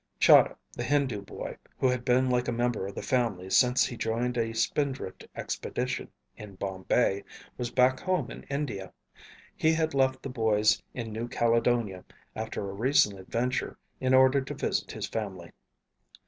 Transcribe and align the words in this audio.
Chahda, 0.19 0.55
the 0.73 0.81
Hindu 0.83 1.21
boy 1.21 1.57
who 1.77 1.87
had 1.89 2.03
been 2.03 2.27
like 2.31 2.47
a 2.47 2.51
member 2.51 2.87
of 2.87 2.95
the 2.95 3.03
family 3.03 3.51
since 3.51 3.85
he 3.85 3.95
joined 3.95 4.35
a 4.35 4.51
Spindrift 4.51 5.27
expedition 5.35 6.09
in 6.35 6.55
Bombay, 6.55 7.23
was 7.55 7.69
back 7.69 7.99
home 7.99 8.31
in 8.31 8.41
India. 8.49 8.91
He 9.55 9.73
had 9.73 9.93
left 9.93 10.23
the 10.23 10.29
boys 10.29 10.81
in 10.95 11.13
New 11.13 11.27
Caledonia 11.27 12.03
after 12.35 12.67
a 12.67 12.73
recent 12.73 13.19
adventure 13.19 13.77
in 13.99 14.15
order 14.15 14.41
to 14.41 14.55
visit 14.55 14.91
his 14.93 15.05
family. 15.07 15.51